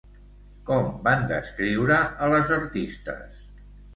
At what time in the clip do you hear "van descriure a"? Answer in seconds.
1.07-2.31